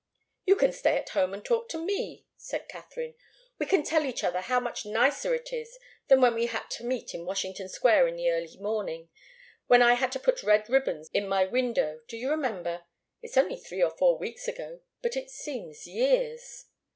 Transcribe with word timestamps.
"You 0.47 0.55
can 0.55 0.71
stay 0.71 0.97
at 0.97 1.09
home 1.09 1.31
and 1.31 1.45
talk 1.45 1.69
to 1.69 1.77
me," 1.77 2.25
said 2.35 2.67
Katharine. 2.67 3.13
"We 3.59 3.67
can 3.67 3.83
tell 3.83 4.03
each 4.03 4.23
other 4.23 4.41
how 4.41 4.59
much 4.59 4.83
nicer 4.83 5.35
it 5.35 5.53
is 5.53 5.77
than 6.07 6.21
when 6.21 6.33
we 6.33 6.47
had 6.47 6.71
to 6.71 6.83
meet 6.83 7.13
in 7.13 7.23
Washington 7.27 7.69
Square 7.69 8.07
in 8.07 8.15
the 8.15 8.31
early 8.31 8.57
morning 8.57 9.09
when 9.67 9.83
I 9.83 9.93
had 9.93 10.11
to 10.13 10.19
put 10.19 10.41
red 10.41 10.67
ribbons 10.67 11.07
in 11.13 11.27
my 11.29 11.45
window 11.45 12.01
do 12.07 12.17
you 12.17 12.31
remember? 12.31 12.85
It's 13.21 13.37
only 13.37 13.57
three 13.57 13.83
or 13.83 13.91
four 13.91 14.17
weeks 14.17 14.47
ago, 14.47 14.79
but 15.03 15.15
it 15.15 15.29
seems 15.29 15.85
years." 15.85 16.65